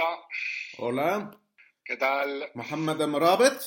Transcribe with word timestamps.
Hola. 0.00 0.18
Hola. 0.78 1.30
¿Qué 1.84 1.96
tal? 1.96 2.50
Mohamed 2.54 3.02
Amrabet. 3.02 3.60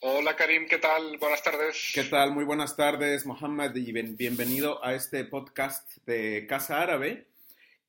Hola 0.00 0.34
Karim, 0.34 0.66
¿qué 0.66 0.78
tal? 0.78 1.18
Buenas 1.18 1.42
tardes. 1.42 1.92
¿Qué 1.94 2.04
tal? 2.04 2.32
Muy 2.32 2.44
buenas 2.44 2.74
tardes, 2.74 3.26
Mohamed, 3.26 3.76
y 3.76 3.92
bienvenido 3.92 4.82
a 4.82 4.94
este 4.94 5.24
podcast 5.24 5.98
de 6.06 6.46
Casa 6.46 6.80
Árabe 6.80 7.26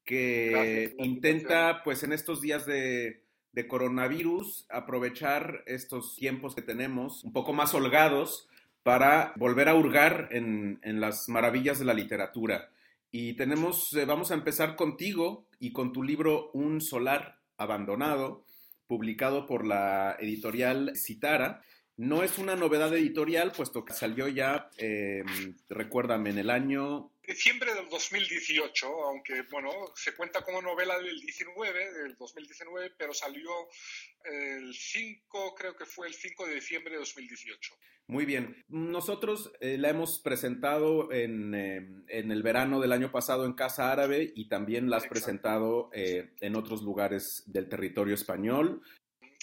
que 0.04 0.94
intenta, 1.00 1.84
pues 1.86 2.04
en 2.04 2.12
estos 2.12 2.42
días 2.42 2.66
de, 2.66 3.24
coronavirus, 3.70 4.66
aprovechar 4.70 5.64
estos 5.66 6.18
tiempos 6.18 6.54
que 6.54 6.62
tenemos 6.62 7.24
un 7.24 7.32
poco 7.32 7.54
más 7.54 7.74
holgados 7.74 8.50
para 8.84 9.32
volver 9.38 9.70
a 9.70 9.76
hurgar 9.76 10.28
en, 10.32 10.80
las 10.84 11.30
maravillas 11.30 11.80
de 11.80 11.86
la 11.86 11.94
literatura. 11.94 12.72
Y 13.10 13.38
tenemos, 13.38 13.94
eh, 13.94 14.04
vamos 14.04 14.32
a 14.32 14.34
empezar 14.34 14.76
contigo 14.76 15.48
y 15.60 15.72
con 15.72 15.94
tu 15.94 16.04
libro 16.04 16.52
Un 16.52 16.82
solar 16.82 17.35
abandonado, 17.58 18.46
publicado 18.88 19.46
por 19.46 19.66
la 19.66 20.16
editorial 20.20 20.94
Citara. 20.96 21.62
No 21.98 22.24
es 22.24 22.38
una 22.38 22.56
novedad 22.56 22.94
editorial, 22.94 23.52
puesto 23.52 23.86
que 23.86 23.94
salió 23.94 24.28
ya, 24.28 24.70
em, 24.78 25.56
recuérdame, 25.70 26.30
en 26.32 26.38
el 26.40 26.50
año... 26.50 27.12
Diciembre 27.28 27.74
del 27.74 27.90
2018, 27.90 28.88
aunque, 28.88 29.44
bueno, 29.52 29.70
se 29.96 30.16
cuenta 30.16 30.44
como 30.44 30.62
novela 30.62 30.98
del 31.00 31.20
19, 31.20 31.94
del 31.94 32.16
2019, 32.16 32.94
pero 32.98 33.14
salió 33.14 33.50
el 34.24 34.74
5, 34.74 35.56
creo 35.56 35.76
que 35.76 35.86
fue 35.86 36.08
el 36.08 36.14
5 36.14 36.46
de 36.48 36.56
diciembre 36.56 36.94
de 36.94 37.00
2018. 37.00 37.76
Muy 38.08 38.26
bien. 38.26 38.64
Nosotros 38.68 39.52
eh, 39.60 39.78
la 39.80 39.90
hemos 39.90 40.20
presentado 40.20 41.12
en, 41.12 41.56
em, 41.56 42.04
en, 42.08 42.32
el 42.32 42.44
verano 42.44 42.80
del 42.80 42.92
año 42.92 43.12
pasado 43.12 43.46
en 43.46 43.54
Casa 43.54 43.92
Árabe 43.92 44.32
y 44.36 44.48
también 44.48 44.90
la 44.90 44.98
has 44.98 45.08
presentado 45.08 45.90
eh, 45.92 46.34
en 46.40 46.56
otros 46.56 46.84
lugares 46.84 47.44
del 47.48 47.68
territorio 47.68 48.14
español 48.14 48.84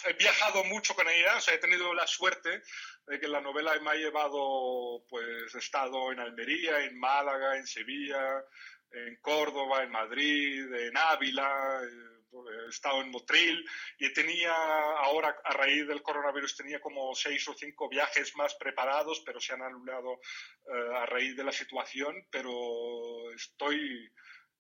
he 0.07 0.13
viajado 0.15 0.65
mucho 0.65 0.95
con 0.95 1.09
ella, 1.09 1.37
o 1.37 1.41
sea, 1.41 1.55
he 1.55 1.59
tenido 1.59 1.93
la 1.95 2.07
suerte 2.07 2.63
de 3.07 3.21
que 3.21 3.29
la 3.29 3.41
novela 3.41 3.79
me 3.81 3.91
ha 3.91 3.95
llevado, 3.95 5.05
pues 5.09 5.55
he 5.55 5.59
estado 5.59 6.13
en 6.13 6.21
Almería, 6.21 6.85
en 6.85 6.99
Málaga, 6.99 7.57
en 7.57 7.67
Sevilla, 7.67 8.45
en 8.91 9.17
Córdoba, 9.21 9.83
en 9.83 9.91
Madrid, 9.91 10.73
en 10.75 10.97
Ávila, 10.97 11.81
he 11.85 12.69
estado 12.69 13.03
en 13.03 13.11
Motril 13.11 13.65
y 13.99 14.13
tenía 14.13 14.53
ahora 14.53 15.37
a 15.45 15.53
raíz 15.53 15.87
del 15.87 16.03
coronavirus 16.03 16.57
tenía 16.57 16.81
como 16.81 17.15
seis 17.15 17.47
o 17.49 17.55
cinco 17.55 17.89
viajes 17.89 18.35
más 18.37 18.55
preparados, 18.55 19.23
pero 19.25 19.41
se 19.41 19.53
han 19.53 19.63
anulado 19.63 20.21
eh, 20.67 20.97
a 20.97 21.07
raíz 21.07 21.37
de 21.37 21.45
la 21.45 21.53
situación, 21.53 22.27
pero 22.31 23.31
estoy 23.35 24.11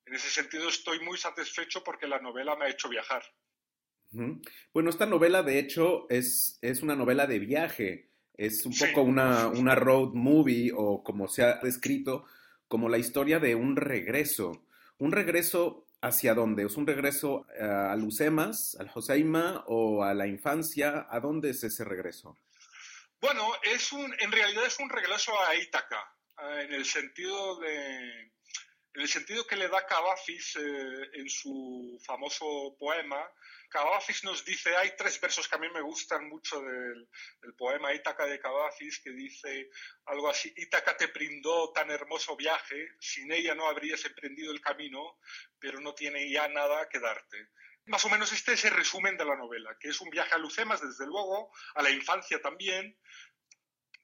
en 0.04 0.14
ese 0.14 0.30
sentido 0.30 0.68
estoy 0.68 1.00
muy 1.00 1.16
satisfecho 1.16 1.82
porque 1.82 2.06
la 2.06 2.18
novela 2.18 2.56
me 2.56 2.66
ha 2.66 2.70
hecho 2.70 2.88
viajar. 2.88 3.24
Bueno, 4.72 4.90
esta 4.90 5.06
novela, 5.06 5.42
de 5.42 5.58
hecho, 5.58 6.06
es, 6.10 6.58
es 6.62 6.82
una 6.82 6.94
novela 6.94 7.26
de 7.26 7.38
viaje. 7.38 8.10
Es 8.34 8.64
un 8.66 8.74
poco 8.76 9.02
una, 9.02 9.48
una, 9.48 9.74
road 9.74 10.12
movie 10.14 10.72
o 10.74 11.02
como 11.02 11.28
se 11.28 11.42
ha 11.42 11.60
descrito, 11.62 12.24
como 12.68 12.88
la 12.88 12.98
historia 12.98 13.38
de 13.38 13.54
un 13.54 13.76
regreso. 13.76 14.64
¿Un 14.98 15.12
regreso 15.12 15.86
hacia 16.00 16.34
dónde? 16.34 16.64
¿Es 16.64 16.76
un 16.76 16.86
regreso 16.86 17.46
a 17.60 17.94
Lucemas, 17.96 18.76
al 18.78 18.88
Joseima 18.88 19.64
o 19.66 20.02
a 20.02 20.14
la 20.14 20.26
infancia? 20.26 21.06
¿A 21.10 21.20
dónde 21.20 21.50
es 21.50 21.62
ese 21.64 21.84
regreso? 21.84 22.36
Bueno, 23.20 23.52
es 23.62 23.92
un, 23.92 24.12
en 24.18 24.32
realidad 24.32 24.66
es 24.66 24.78
un 24.80 24.90
regreso 24.90 25.32
a 25.42 25.54
Ítaca, 25.54 26.02
eh, 26.42 26.66
en 26.66 26.74
el 26.74 26.84
sentido 26.84 27.60
de 27.60 28.32
en 28.94 29.00
el 29.00 29.08
sentido 29.08 29.46
que 29.46 29.56
le 29.56 29.68
da 29.68 29.86
Cavafis 29.86 30.56
eh, 30.56 31.10
en 31.14 31.28
su 31.28 31.98
famoso 32.04 32.76
poema. 32.78 33.22
Cavafis 33.72 34.22
nos 34.24 34.44
dice, 34.44 34.76
hay 34.76 34.94
tres 34.96 35.18
versos 35.18 35.48
que 35.48 35.56
a 35.56 35.58
mí 35.58 35.66
me 35.70 35.80
gustan 35.80 36.28
mucho 36.28 36.60
del, 36.60 37.08
poema 37.56 37.94
Ítaca 37.94 38.26
de 38.26 38.38
Cavafis, 38.38 39.00
que 39.00 39.10
dice 39.10 39.70
algo 40.04 40.28
así, 40.28 40.52
Ítaca 40.54 40.94
te 40.96 41.06
brindó 41.06 41.72
tan 41.72 41.90
hermoso 41.90 42.36
viaje, 42.36 42.88
sin 43.00 43.32
ella 43.32 43.54
no 43.54 43.66
habrías 43.66 44.04
emprendido 44.04 44.52
el 44.52 44.60
camino, 44.60 45.18
pero 45.58 45.80
no 45.80 45.94
tiene 45.94 46.30
ya 46.30 46.48
nada 46.48 46.86
que 46.90 47.00
darte. 47.00 47.48
Más 47.86 48.04
o 48.04 48.10
menos 48.10 48.30
este 48.32 48.52
es 48.52 48.64
el 48.66 48.72
resumen 48.72 49.16
de 49.16 49.24
la 49.24 49.36
novela, 49.36 49.74
que 49.80 49.88
es 49.88 50.00
un 50.02 50.10
viaje 50.10 50.34
a 50.34 50.38
Lucemas, 50.38 50.82
desde 50.82 51.06
luego, 51.06 51.50
a 51.74 51.82
la 51.82 51.90
infancia 51.90 52.40
también, 52.42 52.98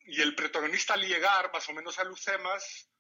y 0.00 0.22
el 0.22 0.34
protagonista 0.34 0.94
al 0.94 1.06
llegar 1.06 1.52
más 1.52 1.68
o 1.68 1.74
menos 1.74 1.98
a 1.98 2.04
Lucemas 2.04 2.90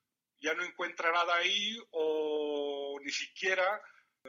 ya 0.40 0.52
no 0.52 0.62
encuentra 0.62 1.10
nada 1.10 1.34
ahí 1.36 1.76
o 1.90 3.00
ni 3.02 3.10
siquiera 3.10 3.82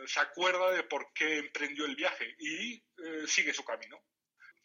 se 0.05 0.19
acuerda 0.19 0.71
de 0.71 0.83
por 0.83 1.11
qué 1.13 1.37
emprendió 1.37 1.85
el 1.85 1.95
viaje 1.95 2.35
y 2.37 2.75
eh, 2.75 3.27
sigue 3.27 3.53
su 3.53 3.63
camino. 3.63 3.99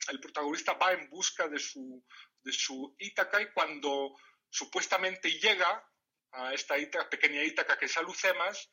El 0.09 0.21
protagonista 0.21 0.75
va 0.75 0.93
en 0.93 1.09
busca 1.09 1.49
de 1.49 1.59
su, 1.59 2.05
de 2.43 2.53
su 2.53 2.95
Ítaca 2.99 3.41
y 3.41 3.51
cuando 3.53 4.17
supuestamente 4.51 5.31
llega 5.31 5.85
a 6.33 6.53
esta 6.53 6.75
pequeña 7.11 7.43
Ítaca 7.43 7.79
que 7.79 7.87
es 7.87 7.97
Alucemas, 7.97 8.69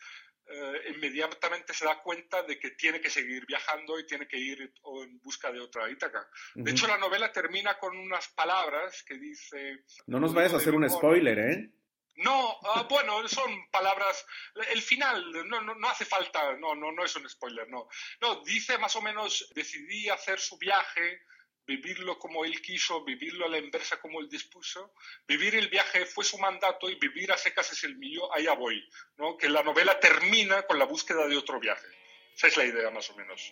eh, 0.47 0.91
inmediatamente 0.95 1.73
se 1.73 1.85
da 1.85 2.01
cuenta 2.01 2.43
de 2.43 2.59
que 2.59 2.71
tiene 2.71 2.99
que 2.99 3.09
seguir 3.09 3.45
viajando 3.45 3.97
y 3.99 4.05
tiene 4.05 4.27
que 4.27 4.37
ir 4.37 4.59
en 4.61 5.19
busca 5.21 5.51
de 5.51 5.59
otra 5.59 5.89
Ítaca. 5.89 6.27
De 6.55 6.71
hecho, 6.71 6.87
la 6.87 6.97
novela 6.97 7.31
termina 7.31 7.77
con 7.77 7.97
unas 7.97 8.27
palabras 8.29 9.03
que 9.03 9.17
dice... 9.17 9.85
No 10.07 10.19
nos 10.19 10.33
vayas 10.33 10.53
a 10.53 10.57
hacer 10.57 10.73
un 10.73 10.89
spoiler, 10.89 11.39
¿eh? 11.39 11.71
No, 12.15 12.57
ah, 12.63 12.85
bueno, 12.89 13.27
son 13.27 13.69
palabras. 13.71 14.25
El 14.69 14.81
final 14.81 15.31
no, 15.47 15.61
no, 15.61 15.75
no, 15.75 15.89
hace 15.89 16.05
falta, 16.05 16.55
no, 16.57 16.75
no, 16.75 16.91
no 16.91 17.05
es 17.05 17.15
un 17.15 17.29
spoiler, 17.29 17.69
no. 17.69 17.87
No, 18.19 18.43
dice 18.43 18.77
más 18.77 18.95
o 18.95 19.01
menos: 19.01 19.49
decidí 19.55 20.09
hacer 20.09 20.39
su 20.39 20.57
viaje, 20.57 21.21
vivirlo 21.65 22.19
como 22.19 22.43
él 22.43 22.61
quiso, 22.61 23.03
vivirlo 23.03 23.45
a 23.45 23.49
la 23.49 23.57
inversa 23.57 23.99
como 23.99 24.19
él 24.19 24.29
dispuso. 24.29 24.93
Vivir 25.27 25.55
el 25.55 25.69
viaje 25.69 26.05
fue 26.05 26.25
su 26.25 26.37
mandato 26.37 26.89
y 26.89 26.95
vivir 26.95 27.31
a 27.31 27.37
secas 27.37 27.71
es 27.71 27.83
el 27.83 27.97
mío, 27.97 28.33
allá 28.33 28.53
voy. 28.53 28.83
¿no? 29.17 29.37
Que 29.37 29.49
la 29.49 29.63
novela 29.63 29.99
termina 29.99 30.63
con 30.63 30.77
la 30.77 30.85
búsqueda 30.85 31.27
de 31.27 31.37
otro 31.37 31.59
viaje. 31.59 31.87
Esa 32.35 32.47
es 32.47 32.57
la 32.57 32.65
idea, 32.65 32.89
más 32.89 33.09
o 33.09 33.15
menos. 33.15 33.49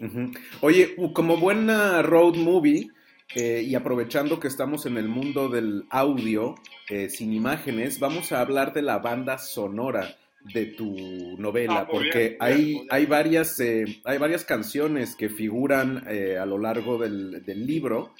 Oye, 0.61 0.95
como 1.13 1.37
buena 1.37 2.01
road 2.01 2.35
movie 2.35 2.89
eh, 3.35 3.63
y 3.65 3.75
aprovechando 3.75 4.39
que 4.39 4.47
estamos 4.47 4.85
en 4.85 4.97
el 4.97 5.07
mundo 5.07 5.49
del 5.49 5.85
audio 5.89 6.55
eh, 6.89 7.09
sin 7.09 7.31
imágenes, 7.31 7.99
vamos 7.99 8.31
a 8.31 8.41
hablar 8.41 8.73
de 8.73 8.81
la 8.81 8.97
banda 8.97 9.37
sonora 9.37 10.17
de 10.53 10.67
tu 10.67 11.37
novela, 11.37 11.81
ah, 11.81 11.87
porque 11.87 12.37
hay, 12.39 12.87
hay, 12.89 13.05
varias, 13.05 13.59
eh, 13.59 14.01
hay 14.05 14.17
varias 14.17 14.45
canciones 14.45 15.15
que 15.15 15.29
figuran 15.29 16.07
a 16.07 16.45
lo 16.45 16.57
largo 16.57 16.97
del, 16.97 17.43
del 17.45 17.67
libro. 17.67 18.15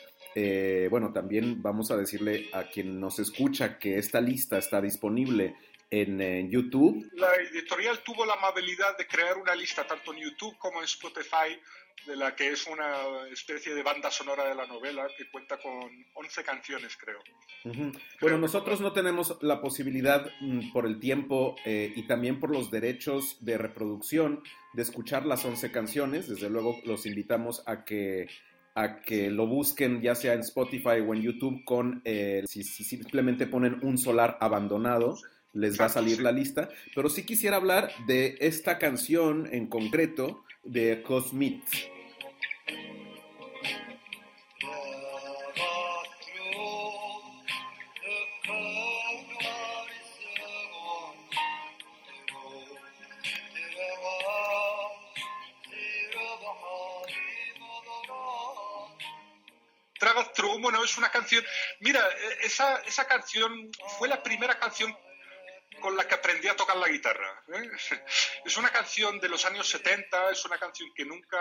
bueno, 0.91 1.11
también 1.11 1.61
vamos 1.61 1.89
a 1.91 1.97
decirle 1.97 2.49
a 2.53 2.63
quien 2.65 2.99
nos 2.99 3.19
escucha 3.19 3.79
que 3.79 3.97
esta 3.97 4.21
lista 4.21 4.57
está 4.57 4.79
disponible 4.81 5.55
en, 5.91 6.49
YouTube. 6.49 7.09
La 7.13 7.33
editorial 7.35 7.99
tuvo 8.03 8.25
la 8.25 8.33
amabilidad 8.33 8.97
de 8.97 9.07
crear 9.07 9.37
una 9.37 9.55
lista 9.55 9.85
tanto 9.85 10.13
en 10.13 10.19
YouTube 10.19 10.57
como 10.57 10.79
en 10.79 10.85
Spotify 10.85 11.59
de 12.05 12.15
la 12.15 12.35
que 12.35 12.49
es 12.49 12.67
una 12.67 13.27
especie 13.31 13.73
de 13.73 13.83
banda 13.83 14.11
sonora 14.11 14.47
de 14.47 14.55
la 14.55 14.65
novela 14.65 15.07
que 15.17 15.29
cuenta 15.29 15.57
con 15.57 15.89
11 16.13 16.43
canciones, 16.43 16.97
creo. 16.97 17.19
Bueno, 18.21 18.37
nosotros 18.37 18.81
no 18.81 18.91
tenemos 18.93 19.37
la 19.41 19.61
posibilidad 19.61 20.29
mm, 20.39 20.71
por 20.71 20.85
el 20.85 20.99
tiempo 20.99 21.55
eh, 21.65 21.91
y 21.95 22.07
también 22.07 22.39
por 22.39 22.51
los 22.51 22.71
derechos 22.71 23.37
de 23.43 23.57
reproducción 23.57 24.43
de 24.73 24.81
escuchar 24.81 25.25
las 25.25 25.45
11 25.45 25.71
canciones. 25.71 26.27
Desde 26.27 26.49
luego 26.49 26.79
los 26.85 27.05
invitamos 27.05 27.63
a 27.65 27.83
que 27.85 28.27
a 28.75 29.01
que 29.01 29.29
lo 29.29 29.47
busquen 29.47 30.01
ya 30.01 30.15
sea 30.15 30.33
en 30.33 30.41
Spotify 30.41 31.01
o 31.05 31.13
en 31.13 31.21
YouTube 31.21 31.63
con, 31.65 32.01
eh, 32.05 32.43
si, 32.47 32.63
si 32.63 32.83
simplemente 32.83 33.47
ponen 33.47 33.79
un 33.81 33.97
solar 33.97 34.37
abandonado, 34.39 35.17
les 35.53 35.79
va 35.79 35.85
a 35.85 35.89
salir 35.89 36.21
la 36.21 36.31
lista, 36.31 36.69
pero 36.95 37.09
sí 37.09 37.23
quisiera 37.23 37.57
hablar 37.57 37.91
de 38.07 38.37
esta 38.39 38.77
canción 38.77 39.49
en 39.51 39.67
concreto 39.67 40.43
de 40.63 41.01
Cosmit. 41.03 41.63
bueno, 60.61 60.83
es 60.83 60.97
una 60.97 61.11
canción. 61.11 61.43
Mira, 61.79 62.07
esa, 62.41 62.77
esa 62.85 63.07
canción 63.07 63.71
fue 63.97 64.07
la 64.07 64.21
primera 64.21 64.57
canción 64.59 64.95
con 65.81 65.95
la 65.95 66.07
que 66.07 66.15
aprendí 66.15 66.47
a 66.47 66.55
tocar 66.55 66.77
la 66.77 66.89
guitarra. 66.89 67.43
¿eh? 67.53 67.69
Es 68.45 68.57
una 68.57 68.69
canción 68.69 69.19
de 69.19 69.29
los 69.29 69.45
años 69.45 69.67
70, 69.67 70.31
es 70.31 70.45
una 70.45 70.57
canción 70.57 70.89
que 70.95 71.05
nunca, 71.05 71.37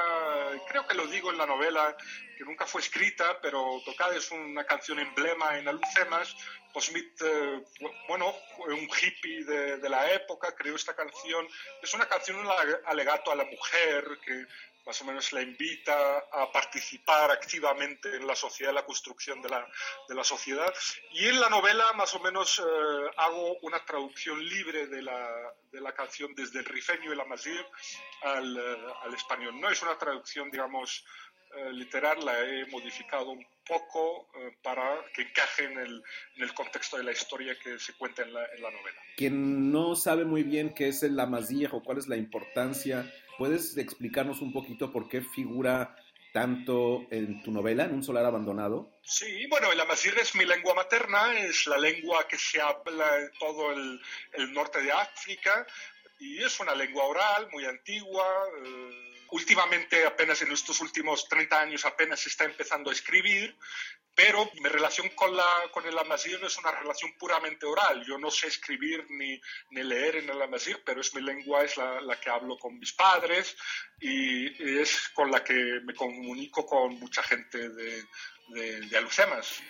creo 0.69 0.87
que 0.87 0.95
lo 0.95 1.07
digo 1.07 1.31
en 1.31 1.39
la 1.39 1.47
novela, 1.47 1.97
que 2.37 2.45
nunca 2.45 2.67
fue 2.67 2.81
escrita, 2.81 3.41
pero 3.41 3.81
tocada 3.85 4.17
es 4.17 4.31
una 4.31 4.65
canción 4.65 4.99
emblema 4.99 5.59
en 5.59 5.69
Alucemas. 5.69 6.35
Pues 6.73 6.87
Smith, 6.87 7.21
eh, 7.23 7.65
bueno, 8.09 8.35
un 8.59 8.89
hippie 8.89 9.45
de, 9.45 9.79
de, 9.79 9.89
la 9.89 10.13
época, 10.13 10.55
creó 10.55 10.77
esta 10.77 10.95
canción. 10.95 11.47
Es 11.83 11.95
una 11.95 12.07
canción, 12.07 12.37
un 12.37 12.49
alegato 12.87 13.33
a 13.33 13.37
la 13.37 13.45
mujer 13.45 14.19
que 14.25 14.47
más 14.89 15.03
o 15.03 15.05
menos 15.05 15.33
la 15.35 15.43
invita 15.43 16.19
a 16.33 16.51
participar 16.51 17.31
activamente 17.31 18.17
en 18.17 18.27
la 18.27 18.35
sociedad, 18.35 18.71
en 18.71 18.77
la 18.77 18.87
construcción 18.87 19.43
de 19.43 19.51
la, 19.51 19.69
de 20.09 20.15
la 20.15 20.25
sociedad. 20.25 20.73
Y 21.13 21.27
en 21.27 21.39
la 21.39 21.51
novela, 21.51 21.93
más 21.93 22.15
o 22.15 22.21
menos, 22.21 22.59
eh, 22.59 23.11
hago 23.19 23.59
una 23.61 23.85
traducción 23.85 24.43
libre 24.43 24.87
de 24.87 25.03
la, 25.03 25.53
de 25.73 25.81
la 25.81 25.93
canción 25.93 26.35
desde 26.35 26.61
el 26.61 26.65
rifeño 26.65 27.13
y 27.13 27.17
la 27.17 27.25
mazir 27.25 27.65
al, 28.23 28.57
eh, 28.57 28.77
al, 29.03 29.15
español. 29.15 29.61
No 29.61 29.71
es 29.71 29.83
una 29.83 29.97
traducción, 29.99 30.51
digamos, 30.51 31.05
eh, 31.57 31.73
literal, 31.73 32.25
la 32.25 32.41
he 32.41 32.67
modificado 32.67 33.31
un 33.31 33.45
poco 33.67 34.29
para 34.63 35.05
que 35.15 35.23
encaje 35.23 35.65
en 35.65 35.79
el, 35.79 36.03
en 36.37 36.43
el, 36.43 36.55
contexto 36.55 36.97
de 36.97 37.05
la 37.05 37.13
historia 37.13 37.55
que 37.59 37.79
se 37.79 37.93
cuenta 37.95 38.23
en 38.23 38.33
la, 38.33 38.45
en 38.55 38.63
la 38.63 38.71
novela. 38.71 38.99
Quien 39.17 39.71
no 39.71 39.95
sabe 39.95 40.25
muy 40.25 40.43
bien 40.43 40.75
qué 40.75 40.89
es 40.89 41.03
el 41.03 41.19
amazigh 41.21 41.69
o 41.73 41.83
cuál 41.83 41.99
es 41.99 42.09
la 42.09 42.17
importancia 42.17 43.11
¿Puedes 43.39 43.77
explicarnos 43.77 44.43
un 44.43 44.53
poquito 44.53 44.91
por 44.91 45.09
qué 45.09 45.23
figura 45.23 45.95
tanto 46.39 47.09
en 47.11 47.43
tu 47.43 47.51
novela, 47.51 47.85
en 47.85 47.95
Un 47.95 48.05
solar 48.05 48.25
abandonado? 48.25 49.01
Sí, 49.03 49.47
bueno, 49.49 49.73
el 49.73 49.81
amazigh 49.81 50.17
es 50.21 50.37
mi 50.37 50.45
lengua 50.45 50.73
materna, 50.73 51.37
es 51.41 51.67
la 51.67 51.79
lengua 51.79 52.29
que 52.29 52.39
se 52.39 52.61
habla 52.61 53.19
en 53.19 53.33
todo 53.41 53.73
el, 53.73 54.01
el 54.35 54.53
norte 54.53 54.81
de 54.81 54.93
África 54.93 55.67
y 56.21 56.41
es 56.45 56.61
una 56.61 56.77
lengua 56.77 57.05
oral 57.07 57.49
muy 57.51 57.65
antigua. 57.65 58.25
Eh, 58.65 59.18
últimamente, 59.31 60.05
apenas 60.05 60.43
en 60.43 60.53
estos 60.53 60.81
últimos 60.81 61.29
30 61.29 61.61
años, 61.61 61.85
apenas 61.85 62.27
está 62.27 62.45
empezando 62.45 62.91
a 62.91 62.93
escribir, 62.93 63.57
pero 64.15 64.51
mi 64.61 64.69
relación 64.69 65.09
con, 65.11 65.37
la, 65.37 65.47
con 65.71 65.87
el 65.87 65.97
amazigh 65.97 66.45
es 66.45 66.59
una 66.59 66.73
relación 66.73 67.13
puramente 67.19 67.67
oral. 67.67 68.05
Yo 68.05 68.19
no 68.19 68.31
sé 68.31 68.49
escribir 68.49 69.07
ni, 69.11 69.41
leer 69.71 70.17
en 70.17 70.31
el 70.31 70.43
amazigh, 70.43 70.83
pero 70.85 71.01
es 71.01 71.15
mi 71.15 71.23
lengua, 71.23 71.63
es 71.63 71.77
la, 71.77 72.01
la, 72.01 72.19
que 72.19 72.29
hablo 72.29 72.59
con 72.59 72.79
mis 72.79 72.93
padres 72.93 73.57
y 74.01 74.81
es 74.81 75.11
con 75.11 75.31
la 75.31 75.45
que 75.45 75.55
me 75.85 75.95
comunico 75.95 76.67
con 76.67 76.99
mucha 76.99 77.23
gente 77.23 77.69
de, 77.69 78.05
de, 78.49 78.81
de 78.81 78.99
Alucemas. 78.99 79.63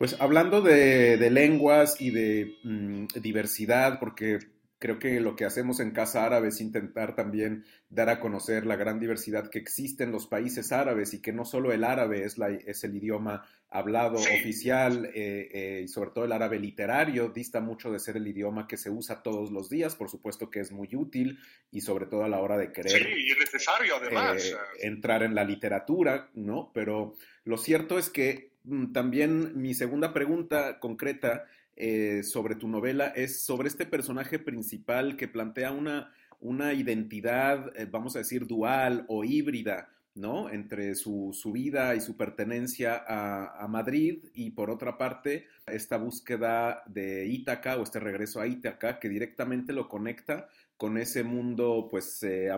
Pues 0.00 0.16
hablando 0.18 0.62
de, 0.62 1.18
de 1.18 1.30
lenguas 1.30 2.00
y 2.00 2.08
de 2.08 2.56
mmm, 2.62 3.04
diversidad, 3.20 4.00
porque 4.00 4.38
creo 4.80 4.98
que 4.98 5.20
lo 5.20 5.36
que 5.36 5.44
hacemos 5.44 5.78
en 5.78 5.92
Casa 5.92 6.24
Árabe 6.24 6.48
es 6.48 6.60
intentar 6.60 7.14
también 7.14 7.64
dar 7.90 8.08
a 8.08 8.18
conocer 8.18 8.64
la 8.64 8.76
gran 8.76 8.98
diversidad 8.98 9.50
que 9.50 9.58
existe 9.58 10.04
en 10.04 10.10
los 10.10 10.26
países 10.26 10.72
árabes 10.72 11.12
y 11.12 11.20
que 11.20 11.34
no 11.34 11.44
solo 11.44 11.70
el 11.72 11.84
árabe 11.84 12.24
es, 12.24 12.38
la, 12.38 12.48
es 12.48 12.82
el 12.82 12.96
idioma 12.96 13.46
hablado 13.68 14.16
sí. 14.16 14.30
oficial 14.40 15.04
eh, 15.14 15.48
eh, 15.52 15.82
y 15.84 15.88
sobre 15.88 16.10
todo 16.10 16.24
el 16.24 16.32
árabe 16.32 16.58
literario 16.58 17.28
dista 17.28 17.60
mucho 17.60 17.92
de 17.92 18.00
ser 18.00 18.16
el 18.16 18.26
idioma 18.26 18.66
que 18.66 18.78
se 18.78 18.88
usa 18.88 19.22
todos 19.22 19.50
los 19.50 19.68
días, 19.68 19.94
por 19.96 20.08
supuesto 20.08 20.50
que 20.50 20.60
es 20.60 20.72
muy 20.72 20.88
útil 20.96 21.38
y 21.70 21.82
sobre 21.82 22.06
todo 22.06 22.24
a 22.24 22.28
la 22.28 22.40
hora 22.40 22.56
de 22.56 22.72
querer 22.72 22.90
sí, 22.90 23.04
y 23.18 23.30
es 23.32 23.38
necesario 23.38 23.96
además 23.96 24.42
eh, 24.46 24.56
entrar 24.80 25.22
en 25.22 25.34
la 25.34 25.44
literatura, 25.44 26.30
¿no? 26.32 26.70
Pero 26.72 27.16
lo 27.44 27.58
cierto 27.58 27.98
es 27.98 28.08
que 28.08 28.52
mm, 28.64 28.92
también 28.92 29.60
mi 29.60 29.74
segunda 29.74 30.14
pregunta 30.14 30.80
concreta 30.80 31.44
eh, 31.82 32.22
sobre 32.22 32.56
tu 32.56 32.68
novela 32.68 33.06
es 33.06 33.42
sobre 33.42 33.68
este 33.68 33.86
personaje 33.86 34.38
principal 34.38 35.16
que 35.16 35.28
plantea 35.28 35.72
una, 35.72 36.12
una 36.38 36.74
identidad, 36.74 37.72
eh, 37.74 37.86
vamos 37.90 38.14
a 38.16 38.18
decir, 38.18 38.46
dual 38.46 39.06
o 39.08 39.24
híbrida, 39.24 39.88
¿no? 40.14 40.50
Entre 40.50 40.94
su, 40.94 41.30
su 41.32 41.52
vida 41.52 41.94
y 41.94 42.02
su 42.02 42.18
pertenencia 42.18 43.02
a, 43.08 43.66
Madrid 43.66 44.24
y 44.34 44.50
por 44.50 44.68
otra 44.68 44.98
parte 44.98 45.46
esta 45.66 45.96
búsqueda 45.96 46.82
de 46.86 47.26
Ítaca 47.26 47.78
o 47.78 47.82
este 47.82 47.98
regreso 47.98 48.42
a 48.42 48.46
Ítaca 48.46 48.98
que 48.98 49.08
directamente 49.08 49.72
lo 49.72 49.88
conecta 49.88 50.48
con 50.76 50.98
ese 50.98 51.24
mundo, 51.24 51.88
pues, 51.90 52.22
eh, 52.24 52.50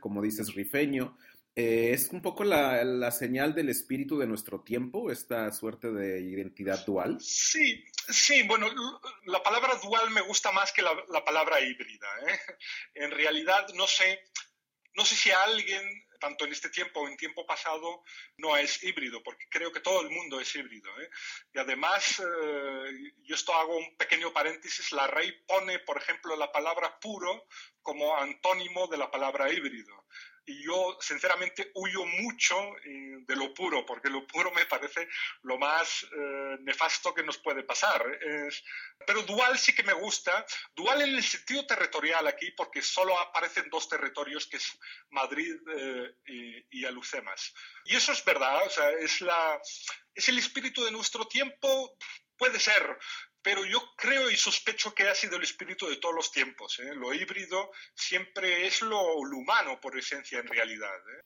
como 0.00 0.20
dices, 0.20 0.54
rifeño, 0.54 1.16
eh, 1.56 1.90
es 1.92 2.10
un 2.10 2.22
poco 2.22 2.44
la, 2.44 2.84
la, 2.84 3.10
señal 3.10 3.54
del 3.54 3.70
espíritu 3.70 4.18
de 4.18 4.26
nuestro 4.26 4.60
tiempo, 4.60 5.10
esta 5.10 5.50
suerte 5.50 5.90
de 5.90 6.20
identidad 6.20 6.84
dual. 6.86 7.18
Sí, 7.20 7.84
sí, 8.08 8.44
bueno, 8.44 8.68
la 9.24 9.42
palabra 9.42 9.74
dual 9.82 10.10
me 10.10 10.20
gusta 10.20 10.52
más 10.52 10.72
que 10.72 10.82
la, 10.82 10.92
la 11.08 11.24
palabra 11.24 11.60
híbrida. 11.60 12.06
¿eh? 12.26 12.38
En 12.94 13.10
realidad, 13.10 13.66
no 13.74 13.88
sé, 13.88 14.22
no 14.94 15.04
sé 15.04 15.16
si 15.16 15.32
alguien, 15.32 15.82
tanto 16.20 16.44
en 16.44 16.52
este 16.52 16.70
tiempo 16.70 17.00
o 17.00 17.08
en 17.08 17.16
tiempo 17.16 17.44
pasado, 17.44 18.04
no 18.36 18.56
es 18.56 18.82
híbrido, 18.84 19.20
porque 19.24 19.48
creo 19.50 19.72
que 19.72 19.80
todo 19.80 20.02
el 20.02 20.10
mundo 20.10 20.40
es 20.40 20.54
híbrido. 20.54 20.88
¿eh? 21.00 21.10
Y 21.52 21.58
además, 21.58 22.22
yo 23.24 23.34
esto 23.34 23.52
hago 23.54 23.76
un 23.76 23.96
pequeño 23.96 24.32
paréntesis, 24.32 24.92
la 24.92 25.08
REI 25.08 25.32
pone, 25.48 25.80
por 25.80 25.96
ejemplo, 25.96 26.36
la 26.36 26.52
palabra 26.52 27.00
puro 27.00 27.48
como 27.82 28.16
antónimo 28.16 28.86
de 28.86 28.98
la 28.98 29.10
palabra 29.10 29.52
híbrido 29.52 30.06
y 30.50 30.64
yo 30.64 30.98
sinceramente 31.00 31.70
huyo 31.74 32.04
mucho 32.04 32.76
eh, 32.78 33.18
de 33.20 33.36
lo 33.36 33.54
puro, 33.54 33.86
porque 33.86 34.10
lo 34.10 34.26
puro 34.26 34.50
me 34.50 34.66
parece 34.66 35.08
lo 35.42 35.58
más 35.58 36.04
eh, 36.04 36.56
nefasto 36.62 37.14
que 37.14 37.22
nos 37.22 37.38
puede 37.38 37.62
pasar. 37.62 38.04
Es, 38.20 38.64
pero 39.06 39.22
dual 39.22 39.56
sí 39.58 39.72
que 39.74 39.84
me 39.84 39.92
gusta, 39.92 40.44
dual 40.74 41.02
en 41.02 41.14
el 41.14 41.22
sentido 41.22 41.64
territorial 41.66 42.26
aquí, 42.26 42.50
porque 42.50 42.82
solo 42.82 43.18
aparecen 43.20 43.70
dos 43.70 43.88
territorios, 43.88 44.48
que 44.48 44.56
es 44.56 44.78
Madrid 45.10 45.54
eh, 45.76 46.14
y, 46.26 46.80
y, 46.80 46.84
Alucemas. 46.84 47.54
Y 47.84 47.94
eso 47.94 48.10
es 48.12 48.24
verdad, 48.24 48.66
o 48.66 48.70
sea, 48.70 48.90
es, 48.90 49.20
la, 49.20 49.60
es 50.14 50.28
el 50.28 50.38
espíritu 50.38 50.84
de 50.84 50.90
nuestro 50.90 51.28
tiempo, 51.28 51.96
puede 52.36 52.58
ser, 52.58 52.98
pero 53.42 53.64
yo 53.64 53.78
creo 53.96 54.30
y 54.30 54.36
sospecho 54.36 54.94
que 54.94 55.08
ha 55.08 55.14
sido 55.14 55.36
el 55.36 55.42
espíritu 55.42 55.86
de 55.88 55.96
todos 55.96 56.14
los 56.14 56.30
tiempos. 56.30 56.78
¿eh? 56.80 56.94
Lo 56.94 57.14
híbrido 57.14 57.70
siempre 57.94 58.66
es 58.66 58.82
lo, 58.82 59.00
humano 59.16 59.80
por 59.80 59.96
esencia 59.96 60.40
en 60.40 60.46
realidad. 60.46 60.88
¿eh? 60.88 61.22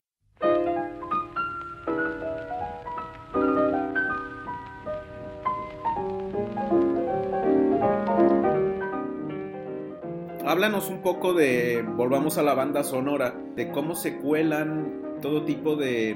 Háblanos 10.46 10.88
un 10.88 11.02
poco 11.02 11.32
de, 11.32 11.82
volvamos 11.82 12.38
a 12.38 12.42
la 12.42 12.54
banda 12.54 12.84
sonora, 12.84 13.34
de 13.56 13.72
cómo 13.72 13.96
se 13.96 14.18
cuelan 14.18 15.18
todo 15.20 15.44
tipo 15.44 15.74
de, 15.74 16.14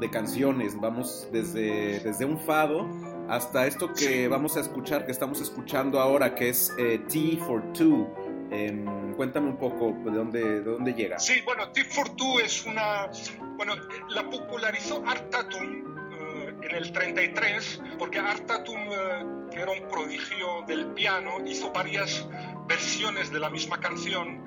de 0.00 0.10
canciones. 0.10 0.80
Vamos 0.80 1.28
desde, 1.32 2.00
desde 2.00 2.24
un 2.24 2.38
fado 2.38 3.13
hasta 3.28 3.66
esto 3.66 3.92
que 3.92 4.28
vamos 4.28 4.56
a 4.56 4.60
escuchar, 4.60 5.06
que 5.06 5.12
estamos 5.12 5.40
escuchando 5.40 6.00
ahora, 6.00 6.34
que 6.34 6.50
es 6.50 6.72
eh, 6.78 7.00
T 7.08 7.38
for 7.38 7.72
Two. 7.72 8.24
Eh, 8.50 8.84
cuéntame 9.16 9.48
un 9.48 9.56
poco 9.56 9.96
de 10.04 10.16
dónde, 10.16 10.40
de 10.40 10.62
dónde 10.62 10.92
llega. 10.92 11.18
Sí, 11.18 11.40
bueno, 11.44 11.70
T 11.72 11.84
for 11.84 12.08
Two 12.10 12.40
es 12.40 12.64
una. 12.66 13.10
Bueno, 13.56 13.74
la 14.10 14.28
popularizó 14.28 15.02
Art 15.06 15.30
Tatum 15.30 15.84
eh, 16.12 16.54
en 16.62 16.76
el 16.76 16.92
33, 16.92 17.82
porque 17.98 18.18
Art 18.18 18.46
Tatum, 18.46 18.78
eh, 18.78 19.26
que 19.50 19.60
era 19.60 19.72
un 19.72 19.88
prodigio 19.88 20.62
del 20.66 20.86
piano, 20.88 21.44
hizo 21.46 21.72
varias 21.72 22.28
versiones 22.68 23.32
de 23.32 23.40
la 23.40 23.50
misma 23.50 23.80
canción. 23.80 24.44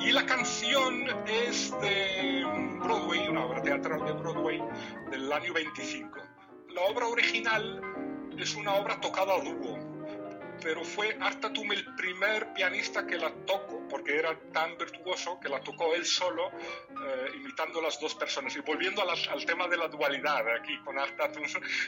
Y 0.00 0.12
la 0.12 0.24
canción 0.26 1.06
es 1.26 1.72
de 1.80 2.44
Broadway, 2.80 3.28
una 3.28 3.44
obra 3.44 3.62
teatral 3.62 4.04
de 4.04 4.12
Broadway 4.12 4.62
del 5.10 5.32
año 5.32 5.52
25. 5.52 6.20
La 6.74 6.82
obra 6.82 7.06
original 7.08 7.80
es 8.36 8.54
una 8.54 8.74
obra 8.74 9.00
tocada 9.00 9.34
a 9.34 9.40
dúo, 9.40 9.78
pero 10.62 10.84
fue 10.84 11.16
Artatum 11.20 11.72
el 11.72 11.94
primer 11.94 12.52
pianista 12.52 13.06
que 13.06 13.16
la 13.16 13.30
tocó, 13.46 13.86
porque 13.88 14.16
era 14.16 14.36
tan 14.52 14.76
virtuoso 14.76 15.38
que 15.40 15.48
la 15.48 15.60
tocó 15.60 15.94
él 15.94 16.04
solo, 16.04 16.50
eh, 16.50 17.30
imitando 17.36 17.80
las 17.80 18.00
dos 18.00 18.14
personas. 18.14 18.54
Y 18.56 18.60
volviendo 18.60 19.02
a 19.02 19.04
la, 19.04 19.14
al 19.30 19.44
tema 19.46 19.68
de 19.68 19.76
la 19.76 19.88
dualidad 19.88 20.42
aquí 20.60 20.76
con 20.84 20.98
Artatum, 20.98 21.44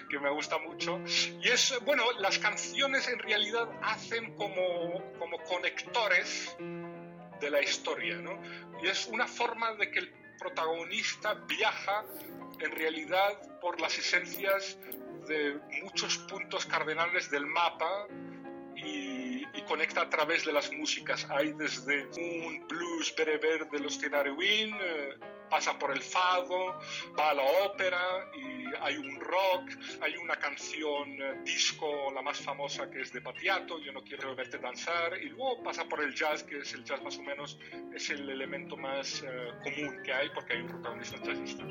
que 0.08 0.18
me 0.18 0.30
gusta 0.30 0.58
mucho. 0.58 1.00
Y 1.40 1.48
es, 1.48 1.78
bueno, 1.84 2.04
las 2.18 2.38
canciones 2.38 3.08
en 3.08 3.18
realidad 3.18 3.68
hacen 3.82 4.34
como, 4.36 5.12
como 5.18 5.38
conectores 5.44 6.56
de 6.58 7.50
la 7.50 7.62
historia, 7.62 8.16
¿no? 8.16 8.40
Y 8.82 8.86
es 8.86 9.06
una 9.06 9.26
forma 9.26 9.74
de 9.74 9.90
que 9.90 9.98
el 10.00 10.12
protagonista 10.38 11.34
viaja 11.34 12.04
en 12.58 12.70
realidad 12.72 13.60
por 13.60 13.80
las 13.80 13.98
esencias 13.98 14.78
de 15.26 15.60
muchos 15.82 16.18
puntos 16.18 16.66
cardenales 16.66 17.30
del 17.30 17.46
mapa 17.46 18.06
y, 18.76 19.44
y, 19.52 19.62
conecta 19.66 20.02
a 20.02 20.10
través 20.10 20.44
de 20.44 20.52
las 20.52 20.72
músicas. 20.72 21.26
Hay 21.30 21.52
desde 21.52 22.06
un 22.16 22.66
blues 22.68 23.14
bereber 23.16 23.68
de 23.68 23.80
los 23.80 23.98
Tenarewin, 23.98 24.74
eh, 24.80 25.14
pasa 25.50 25.78
por 25.78 25.90
el 25.90 26.00
fado, 26.00 26.78
va 27.18 27.30
a 27.30 27.34
la 27.34 27.42
ópera 27.66 28.30
y 28.34 28.64
hay 28.80 28.96
un 28.96 29.20
rock, 29.20 29.70
hay 30.00 30.16
una 30.16 30.36
canción 30.36 31.20
eh, 31.20 31.40
disco, 31.44 32.10
la 32.14 32.22
más 32.22 32.40
famosa 32.40 32.88
que 32.88 33.02
es 33.02 33.12
de 33.12 33.20
Batiato, 33.20 33.78
Yo 33.80 33.92
no 33.92 34.02
quiero 34.02 34.34
verte 34.34 34.58
danzar, 34.58 35.20
y 35.20 35.28
luego 35.28 35.62
pasa 35.62 35.84
por 35.84 36.02
el 36.02 36.14
jazz, 36.14 36.44
que 36.44 36.60
es 36.60 36.72
el 36.72 36.84
jazz 36.84 37.02
más 37.02 37.18
o 37.18 37.22
menos, 37.22 37.58
es 37.92 38.08
el 38.10 38.30
elemento 38.30 38.76
más 38.76 39.22
eh, 39.22 39.50
común 39.64 40.00
que 40.04 40.12
hay 40.12 40.30
porque 40.30 40.54
hay 40.54 40.60
un 40.60 40.68
protagonista 40.68 41.16
jazzista. 41.18 41.64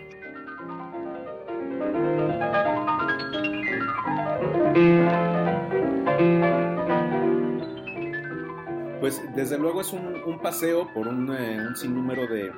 Pues 9.00 9.22
desde 9.36 9.58
luego 9.58 9.82
es 9.82 9.92
un, 9.92 10.40
paseo 10.42 10.88
por 10.94 11.08
un, 11.08 11.34
eh, 11.36 11.58
un, 11.68 11.76
sinnúmero 11.76 12.28
de, 12.28 12.52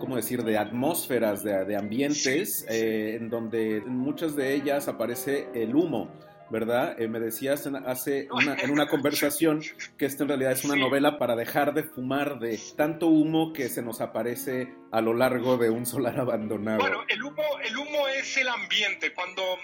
¿cómo 0.00 0.16
decir?, 0.16 0.42
de 0.42 0.58
atmósferas, 0.58 1.44
de, 1.44 1.76
ambientes, 1.76 2.66
eh, 2.68 3.16
en 3.16 3.30
donde 3.30 3.76
en 3.76 3.96
muchas 3.96 4.34
de 4.34 4.54
ellas 4.54 4.88
aparece 4.88 5.48
el 5.54 5.74
humo. 5.76 6.10
¿verdad? 6.50 7.00
Eh, 7.00 7.08
me 7.08 7.20
decías 7.20 7.66
en, 7.66 7.76
hace 7.76 8.28
una, 8.30 8.54
en 8.54 8.70
una 8.70 8.86
conversación 8.86 9.60
que 9.96 10.06
esta 10.06 10.24
en 10.24 10.28
realidad 10.28 10.52
es 10.52 10.64
una 10.64 10.76
novela 10.76 11.18
para 11.18 11.36
dejar 11.36 11.74
de 11.74 11.82
fumar 11.82 12.38
de 12.38 12.58
tanto 12.76 13.08
humo 13.08 13.52
que 13.52 13.68
se 13.68 13.82
nos 13.82 14.00
aparece 14.00 14.74
a 14.92 15.00
lo 15.00 15.14
largo 15.14 15.56
de 15.56 15.70
un 15.70 15.86
solar 15.86 16.18
abandonado. 16.20 16.78
Bueno, 16.78 17.00
el 17.08 17.22
humo, 17.22 17.42
el 17.64 17.76
humo 17.76 17.93
es 18.24 18.36
el 18.38 18.48
ambiente. 18.48 19.12
Cuando 19.12 19.58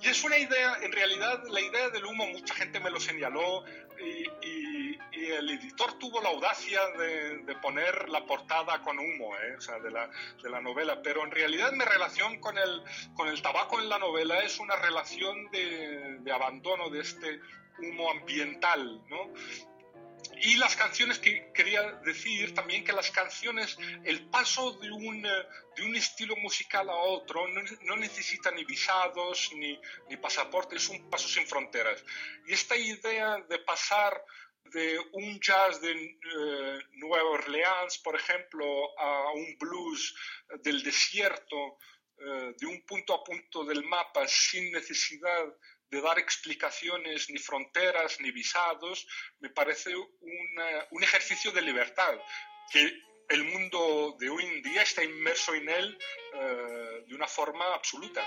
y 0.00 0.08
es 0.08 0.24
una 0.24 0.38
idea, 0.38 0.78
en 0.82 0.92
realidad 0.92 1.42
la 1.48 1.60
idea 1.60 1.90
del 1.90 2.04
humo 2.06 2.26
mucha 2.26 2.54
gente 2.54 2.80
me 2.80 2.90
lo 2.90 3.00
señaló 3.00 3.64
y, 3.98 4.26
el 5.18 5.50
editor 5.50 5.98
tuvo 5.98 6.22
la 6.22 6.30
audacia 6.30 6.80
de, 6.96 7.54
poner 7.60 8.08
la 8.08 8.24
portada 8.24 8.80
con 8.80 8.98
humo, 8.98 9.36
¿eh? 9.36 9.56
o 9.58 9.60
sea, 9.60 9.78
de 9.78 9.90
la, 9.90 10.08
de 10.42 10.48
la 10.48 10.60
novela. 10.60 11.02
Pero 11.02 11.22
en 11.22 11.30
realidad 11.30 11.70
mi 11.72 11.84
relación 11.84 12.40
con 12.40 12.56
el, 12.56 12.82
con 13.14 13.28
el 13.28 13.42
tabaco 13.42 13.78
en 13.78 13.90
la 13.90 13.98
novela 13.98 14.38
es 14.38 14.58
una 14.58 14.76
relación 14.76 15.50
de 15.50 16.18
de 16.28 16.32
abandono 16.32 16.90
de 16.90 17.00
este 17.00 17.40
humo 17.78 18.10
ambiental, 18.10 19.00
¿no? 19.08 19.32
Y 20.42 20.56
las 20.56 20.76
canciones 20.76 21.18
que 21.18 21.50
quería 21.52 21.82
decir 22.04 22.54
también 22.54 22.84
que 22.84 22.92
las 22.92 23.10
canciones, 23.10 23.76
el 24.04 24.28
paso 24.30 24.72
de 24.72 24.90
un, 24.90 25.22
de 25.22 25.82
un 25.82 25.96
estilo 25.96 26.36
musical 26.36 26.88
a 26.88 26.94
otro 26.94 27.46
no, 27.48 27.96
necesita 27.96 28.50
ni 28.50 28.64
visados 28.64 29.50
ni, 29.54 29.80
ni 30.08 30.16
pasaporte, 30.16 30.76
es 30.76 30.88
un 30.88 31.08
paso 31.10 31.28
sin 31.28 31.46
fronteras. 31.46 32.04
Y 32.46 32.52
esta 32.52 32.76
idea 32.76 33.38
de 33.48 33.58
pasar 33.60 34.24
de 34.64 34.98
un 35.12 35.40
jazz 35.40 35.80
de 35.80 35.92
eh, 35.92 36.78
Nueva 36.92 37.30
Orleans, 37.30 37.98
por 37.98 38.14
ejemplo, 38.14 38.98
a 38.98 39.32
un 39.32 39.56
blues 39.58 40.14
del 40.62 40.82
desierto, 40.82 41.78
eh, 42.18 42.54
de 42.58 42.66
un 42.66 42.84
punto 42.84 43.14
a 43.14 43.24
punto 43.24 43.64
del 43.64 43.84
mapa 43.84 44.26
sin 44.26 44.72
necesidad 44.72 45.46
de 45.90 46.00
dar 46.00 46.18
explicaciones, 46.18 47.30
ni 47.30 47.38
fronteras, 47.38 48.20
ni 48.20 48.30
visados, 48.30 49.06
me 49.40 49.50
parece 49.50 49.94
un 49.96 51.02
ejercicio 51.02 51.50
de 51.52 51.62
libertad 51.62 52.18
que 52.70 53.08
el 53.28 53.44
mundo 53.44 54.16
de 54.18 54.30
hoy 54.30 54.44
en 54.44 54.62
día 54.62 54.82
está 54.82 55.04
inmerso 55.04 55.54
en 55.54 55.68
él 55.68 55.98
eh, 56.34 57.04
de 57.06 57.14
una 57.14 57.26
forma 57.26 57.74
absoluta. 57.74 58.22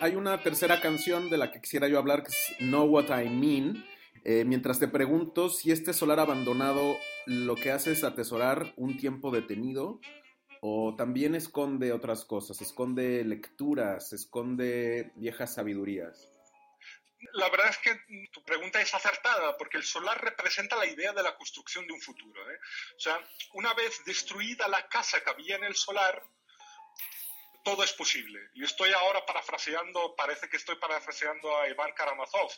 Hay 0.00 0.16
una 0.16 0.42
tercera 0.42 0.80
canción 0.80 1.30
de 1.30 1.38
la 1.38 1.52
que 1.52 1.60
quisiera 1.60 1.86
yo 1.86 1.96
hablar 1.96 2.24
que 2.24 2.30
es 2.30 2.56
Know 2.58 2.84
What 2.86 3.16
I 3.16 3.28
Mean, 3.28 3.86
eh, 4.24 4.44
mientras 4.44 4.78
te 4.78 4.88
pregunto 4.88 5.48
si 5.48 5.72
este 5.72 5.92
solar 5.92 6.20
abandonado 6.20 6.96
lo 7.26 7.56
que 7.56 7.72
hace 7.72 7.92
es 7.92 8.04
atesorar 8.04 8.72
un 8.76 8.96
tiempo 8.96 9.30
detenido 9.30 10.00
o 10.60 10.94
también 10.96 11.34
esconde 11.34 11.92
otras 11.92 12.24
cosas, 12.24 12.60
esconde 12.60 13.24
lecturas, 13.24 14.12
esconde 14.12 15.10
viejas 15.16 15.54
sabidurías. 15.54 16.28
La 17.34 17.48
verdad 17.50 17.68
es 17.70 17.78
que 17.78 18.28
tu 18.32 18.44
pregunta 18.44 18.80
es 18.80 18.94
acertada, 18.94 19.56
porque 19.56 19.76
el 19.76 19.82
solar 19.82 20.22
representa 20.22 20.76
la 20.76 20.86
idea 20.86 21.12
de 21.12 21.22
la 21.22 21.36
construcción 21.36 21.86
de 21.86 21.92
un 21.92 22.00
futuro. 22.00 22.40
¿eh? 22.50 22.58
O 22.96 23.00
sea, 23.00 23.20
una 23.54 23.74
vez 23.74 24.02
destruida 24.04 24.68
la 24.68 24.88
casa 24.88 25.22
que 25.22 25.30
había 25.30 25.56
en 25.56 25.64
el 25.64 25.74
solar, 25.74 26.22
todo 27.62 27.84
es 27.84 27.92
posible. 27.92 28.50
Y 28.54 28.64
estoy 28.64 28.92
ahora 28.92 29.24
parafraseando, 29.24 30.14
parece 30.16 30.48
que 30.48 30.56
estoy 30.56 30.76
parafraseando 30.76 31.56
a 31.58 31.68
Iván 31.68 31.92
Karamazov. 31.92 32.50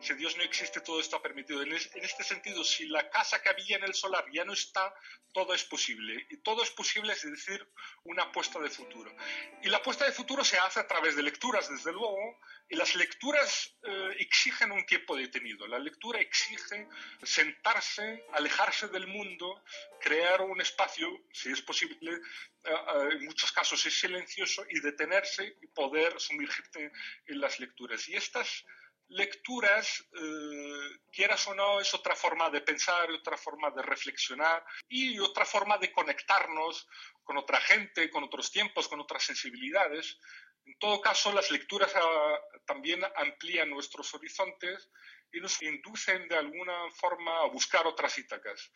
Si 0.00 0.14
Dios 0.14 0.36
no 0.36 0.42
existe, 0.42 0.80
todo 0.80 1.00
está 1.00 1.20
permitido. 1.20 1.62
En, 1.62 1.72
este 1.72 2.24
sentido, 2.24 2.64
si 2.64 2.86
la 2.86 3.08
casa 3.10 3.42
que 3.42 3.48
había 3.48 3.76
en 3.76 3.84
el 3.84 3.94
solar 3.94 4.24
ya 4.32 4.44
no 4.44 4.52
está, 4.52 4.94
todo 5.32 5.54
es 5.54 5.64
posible. 5.64 6.26
Y 6.30 6.38
todo 6.38 6.62
es 6.62 6.70
posible, 6.70 7.12
es 7.12 7.22
decir, 7.22 7.66
una 8.04 8.24
apuesta 8.24 8.58
de 8.60 8.70
futuro. 8.70 9.14
Y 9.62 9.68
la 9.68 9.78
apuesta 9.78 10.04
de 10.04 10.12
futuro 10.12 10.44
se 10.44 10.58
hace 10.58 10.80
a 10.80 10.86
través 10.86 11.16
de 11.16 11.22
lecturas, 11.22 11.68
desde 11.68 11.92
luego, 11.92 12.38
y 12.68 12.76
las 12.76 12.94
lecturas 12.94 13.76
eh, 13.82 14.16
exigen 14.18 14.72
un 14.72 14.84
tiempo 14.86 15.16
detenido. 15.16 15.66
La 15.66 15.78
lectura 15.78 16.20
exige 16.20 16.88
sentarse, 17.22 18.24
alejarse 18.32 18.88
del 18.88 19.06
mundo, 19.06 19.62
crear 20.00 20.40
un 20.42 20.60
espacio, 20.60 21.08
si 21.32 21.50
es 21.50 21.62
posible, 21.62 22.20
en 22.64 23.24
muchos 23.24 23.52
casos 23.52 23.84
es 23.86 23.98
silencioso, 23.98 24.64
y 24.70 24.80
detenerse 24.80 25.56
y 25.60 25.66
poder 25.68 26.18
sumergirte 26.20 26.92
en 27.26 27.40
las 27.40 27.58
lecturas. 27.60 28.08
Y 28.08 28.14
estas 28.14 28.64
lecturas, 29.12 30.04
eh, 30.14 30.98
quieras 31.10 31.46
o 31.46 31.54
no, 31.54 31.80
es 31.80 31.92
otra 31.94 32.16
forma 32.16 32.50
de 32.50 32.60
pensar, 32.62 33.10
otra 33.10 33.36
forma 33.36 33.70
de 33.70 33.82
reflexionar 33.82 34.64
y 34.88 35.18
otra 35.18 35.44
forma 35.44 35.78
de 35.78 35.92
conectarnos 35.92 36.88
con 37.22 37.36
otra 37.36 37.60
gente, 37.60 38.10
con 38.10 38.24
otros 38.24 38.50
tiempos, 38.50 38.88
con 38.88 39.00
otras 39.00 39.22
sensibilidades. 39.22 40.18
En 40.64 40.78
todo 40.78 41.00
caso, 41.00 41.32
las 41.32 41.50
lecturas 41.50 41.92
ah, 41.94 42.40
también 42.64 43.02
amplían 43.16 43.70
nuestros 43.70 44.14
horizontes 44.14 44.90
y 45.32 45.40
nos 45.40 45.60
inducen 45.62 46.28
de 46.28 46.36
alguna 46.36 46.90
forma 46.92 47.42
a 47.42 47.48
buscar 47.48 47.86
otras 47.86 48.16
Ítacas. 48.18 48.70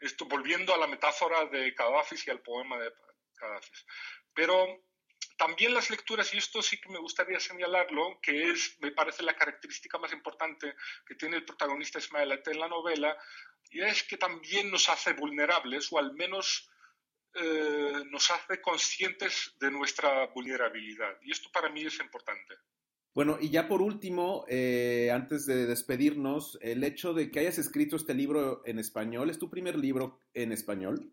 Esto 0.00 0.26
volviendo 0.26 0.72
a 0.74 0.78
la 0.78 0.86
metáfora 0.86 1.46
de 1.46 1.74
Cadafis 1.74 2.26
y 2.26 2.30
al 2.30 2.40
poema 2.40 2.78
de 2.78 2.92
Cadafis. 3.38 3.86
Pero 4.34 4.84
también 5.36 5.72
las 5.72 5.90
lecturas, 5.90 6.34
y 6.34 6.38
esto 6.38 6.60
sí 6.62 6.80
que 6.80 6.90
me 6.90 6.98
gustaría 6.98 7.38
señalarlo, 7.40 8.18
que 8.20 8.50
es, 8.50 8.76
me 8.80 8.92
parece, 8.92 9.22
la 9.22 9.36
característica 9.36 9.98
más 9.98 10.12
importante 10.12 10.74
que 11.06 11.14
tiene 11.14 11.36
el 11.36 11.44
protagonista 11.44 11.98
Ismael 11.98 12.42
en 12.44 12.60
la 12.60 12.68
novela, 12.68 13.16
y 13.70 13.80
es 13.82 14.02
que 14.02 14.16
también 14.16 14.70
nos 14.70 14.88
hace 14.88 15.12
vulnerables, 15.12 15.92
o 15.92 15.98
al 15.98 16.12
menos 16.14 16.68
eh, 17.34 18.02
nos 18.10 18.30
hace 18.30 18.60
conscientes 18.60 19.54
de 19.60 19.70
nuestra 19.70 20.26
vulnerabilidad. 20.26 21.18
Y 21.22 21.30
esto 21.30 21.50
para 21.52 21.68
mí 21.68 21.84
es 21.84 22.00
importante. 22.00 22.54
Bueno, 23.14 23.38
y 23.40 23.50
ya 23.50 23.68
por 23.68 23.82
último, 23.82 24.44
eh, 24.48 25.10
antes 25.12 25.46
de 25.46 25.66
despedirnos, 25.66 26.58
el 26.62 26.84
hecho 26.84 27.14
de 27.14 27.30
que 27.30 27.40
hayas 27.40 27.58
escrito 27.58 27.96
este 27.96 28.14
libro 28.14 28.62
en 28.64 28.78
español, 28.78 29.30
¿es 29.30 29.38
tu 29.38 29.50
primer 29.50 29.76
libro 29.76 30.20
en 30.34 30.52
español? 30.52 31.12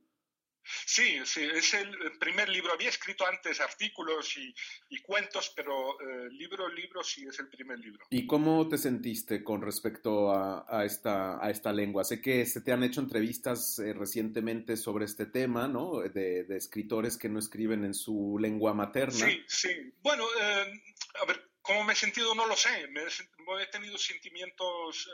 Sí, 0.86 1.20
sí, 1.26 1.44
es 1.54 1.74
el 1.74 2.18
primer 2.20 2.50
libro. 2.50 2.74
Había 2.74 2.90
escrito 2.90 3.26
antes 3.28 3.60
artículos 3.62 4.36
y, 4.38 4.54
cuentos, 5.02 5.54
pero 5.56 6.00
eh, 6.00 6.30
libro, 6.32 6.68
libro 6.70 7.04
sí 7.04 7.26
es 7.28 7.40
el 7.40 7.48
primer 7.50 7.80
libro. 7.80 8.06
¿Y 8.10 8.26
cómo 8.26 8.68
te 8.68 8.78
sentiste 8.78 9.44
con 9.44 9.62
respecto 9.62 10.32
a, 10.32 10.84
esta, 10.86 11.44
a 11.44 11.50
esta 11.50 11.72
lengua? 11.72 12.04
Sé 12.04 12.22
que 12.22 12.46
se 12.46 12.62
te 12.62 12.72
han 12.72 12.84
hecho 12.84 13.02
entrevistas 13.02 13.80
eh, 13.80 13.94
recientemente 13.94 14.78
sobre 14.78 15.06
este 15.06 15.28
tema, 15.28 15.68
¿no? 15.68 16.02
De, 16.02 16.46
escritores 16.56 17.18
que 17.18 17.30
no 17.30 17.40
escriben 17.40 17.84
en 17.84 17.94
su 17.94 18.38
lengua 18.40 18.74
materna. 18.74 19.28
Sí, 19.28 19.44
sí. 19.48 19.94
Bueno, 20.02 20.26
eh, 20.42 20.82
a 21.22 21.26
ver, 21.26 21.50
¿Cómo 21.62 21.84
me 21.84 21.94
he 21.94 21.96
sentido? 21.96 22.36
No 22.36 22.46
lo 22.46 22.56
sé. 22.56 22.88
Me 22.90 23.02
he, 23.02 23.66
tenido 23.72 23.98
sentimientos 23.98 25.10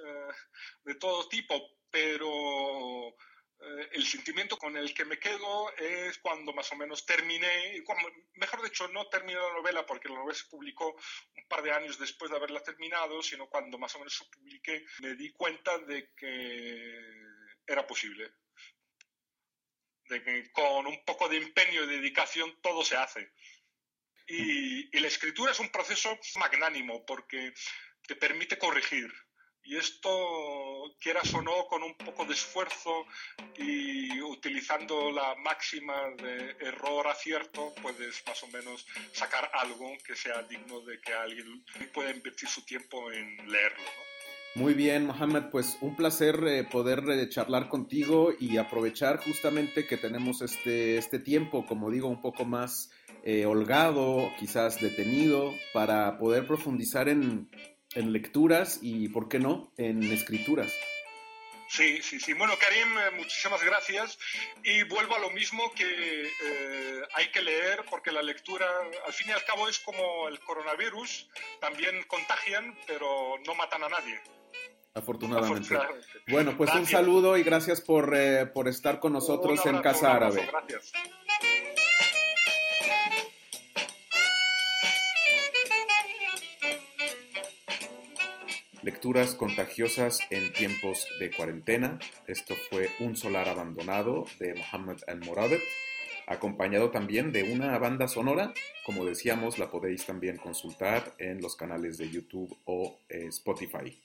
de 0.84 0.96
todo 0.96 1.30
tipo, 1.30 1.56
pero 1.90 3.16
eh, 3.64 3.90
el 3.92 4.06
sentimiento 4.08 4.58
con 4.58 4.76
el 4.76 4.92
que 4.94 5.06
me 5.06 5.20
quedo 5.20 5.72
es 5.78 6.18
cuando 6.18 6.52
más 6.52 6.72
o 6.72 6.76
menos 6.76 7.06
terminé, 7.06 7.84
mejor 8.34 8.64
dicho, 8.64 8.88
no 8.88 9.08
terminé 9.08 9.40
la 9.40 9.54
novela 9.54 9.86
porque 9.86 10.10
la 10.10 10.16
novela 10.16 10.34
se 10.34 10.50
publicó 10.50 10.90
un 10.92 11.48
par 11.48 11.62
de 11.62 11.72
años 11.72 12.00
después 12.00 12.32
de 12.32 12.38
haberla 12.38 12.64
terminado, 12.64 13.22
sino 13.22 13.48
cuando 13.48 13.78
más 13.78 13.94
o 13.96 14.00
menos 14.00 14.16
se 14.16 14.26
publiqué, 14.26 14.84
me 15.02 15.14
di 15.14 15.32
cuenta 15.32 15.78
de 15.78 16.10
que 16.16 17.00
era 17.68 17.86
posible, 17.86 18.32
de 20.06 20.24
que 20.24 20.52
con 20.52 20.88
un 20.88 21.06
poco 21.06 21.30
de 21.30 21.38
empeño 21.38 21.84
y 21.84 21.88
dedicación 21.88 22.60
todo 22.62 22.84
se 22.84 22.98
hace. 22.98 23.32
y 24.28 25.00
la 25.00 25.08
escritura 25.08 25.52
es 25.52 25.60
un 25.60 25.70
proceso 25.70 26.18
magnánimo 26.40 27.06
porque 27.06 27.54
te 28.08 28.16
permite 28.16 28.58
corregir 28.58 29.14
y 29.64 29.78
esto, 29.78 30.10
quieras 31.00 31.34
o 31.34 31.42
no, 31.42 31.66
con 31.68 31.84
un 31.84 31.96
poco 31.96 32.26
de 32.26 32.34
esfuerzo 32.34 33.06
y 33.58 34.22
utilizando 34.22 35.12
la 35.12 35.36
máxima 35.36 36.10
de 36.18 36.52
error-acierto, 36.60 37.74
puedes 37.82 38.26
más 38.26 38.42
o 38.44 38.48
menos 38.48 38.86
sacar 39.14 39.50
algo 39.54 39.92
que 40.06 40.16
sea 40.16 40.42
digno 40.44 40.82
de 40.82 41.00
que 41.00 41.14
alguien 41.14 41.64
pueda 41.94 42.12
invertir 42.12 42.50
su 42.50 42.64
tiempo 42.66 43.12
en 43.12 43.38
leerlo. 43.52 43.90
Muy 44.54 44.74
bien, 44.74 45.06
Mohamed, 45.06 45.44
pues 45.50 45.78
un 45.80 45.96
placer 45.96 46.44
eh, 46.46 46.66
poder 46.66 47.10
eh, 47.10 47.30
charlar 47.30 47.70
contigo 47.70 48.34
y 48.38 48.58
aprovechar 48.58 49.18
justamente 49.18 49.88
que 49.88 49.96
tenemos 49.96 50.42
este, 50.42 50.98
este 50.98 51.20
tiempo, 51.20 51.66
como 51.66 51.90
digo, 51.90 52.10
un 52.10 52.22
poco 52.22 52.44
más 52.44 52.92
eh, 53.24 53.46
holgado, 53.46 54.30
quizás 54.38 54.82
detenido, 54.82 55.54
para 55.72 56.18
poder 56.18 56.48
profundizar 56.48 57.08
en, 57.08 57.50
en 57.96 58.14
lecturas 58.14 58.80
y, 58.82 59.10
¿por 59.10 59.28
qué 59.28 59.40
no?, 59.40 59.72
en 59.78 60.04
escrituras. 60.12 60.74
Sí, 61.72 62.02
sí, 62.02 62.20
sí. 62.20 62.34
Bueno, 62.34 62.54
Karim, 62.60 62.98
eh, 62.98 63.12
muchísimas 63.16 63.64
gracias. 63.64 64.20
Y 64.62 64.84
vuelvo 64.84 65.16
a 65.16 65.20
lo 65.20 65.30
mismo 65.30 65.72
que 65.74 66.26
eh, 66.26 67.02
hay 67.14 67.32
que 67.32 67.42
leer 67.42 67.86
porque 67.90 68.12
la 68.12 68.22
lectura, 68.22 68.68
al 69.06 69.14
fin 69.14 69.30
y 69.30 69.32
al 69.32 69.46
cabo, 69.46 69.70
es 69.70 69.80
como 69.80 70.28
el 70.28 70.38
coronavirus. 70.42 71.30
También 71.62 72.04
contagian, 72.08 72.78
pero 72.86 73.36
no 73.48 73.56
matan 73.56 73.84
a 73.86 73.90
nadie. 73.90 74.20
Afortunadamente. 74.94 75.78
Bueno, 76.28 76.58
pues 76.58 76.74
un 76.76 76.86
saludo 76.86 77.38
y 77.38 77.44
gracias 77.44 77.80
por, 77.80 78.14
eh, 78.14 78.46
por 78.48 78.68
estar 78.68 79.00
con 79.00 79.14
nosotros 79.14 79.66
en 79.66 79.82
Casa 79.82 80.14
Árabe. 80.14 80.50
Gracias. 80.52 80.92
Lecturas 88.84 89.36
contagiosas 89.36 90.22
en 90.32 90.52
tiempos 90.54 91.08
de 91.20 91.30
cuarentena. 91.30 92.00
Esto 92.26 92.56
fue 92.56 92.90
Un 93.00 93.16
solar 93.16 93.48
abandonado 93.48 94.26
de 94.40 94.56
Mohammed 94.56 94.98
Al-Moradet, 95.06 95.62
acompañado 96.26 96.90
también 96.90 97.32
de 97.32 97.54
una 97.54 97.78
banda 97.78 98.08
sonora. 98.08 98.56
Como 98.84 99.06
decíamos, 99.06 99.60
la 99.60 99.70
podéis 99.70 100.08
también 100.08 100.38
consultar 100.38 101.14
en 101.20 101.42
los 101.42 101.56
canales 101.56 102.00
de 102.00 102.10
YouTube 102.10 102.58
o 102.66 102.98
eh, 103.08 103.28
Spotify. 103.28 104.02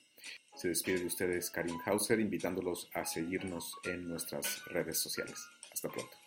Se 0.55 0.67
despide 0.67 0.99
de 0.99 1.07
ustedes 1.07 1.49
Karim 1.49 1.79
Hauser, 1.83 2.19
invitándolos 2.19 2.87
a 2.93 3.03
seguirnos 3.03 3.73
en 3.83 4.07
nuestras 4.07 4.63
redes 4.65 4.99
sociales. 4.99 5.39
Hasta 5.73 5.89
pronto. 5.89 6.26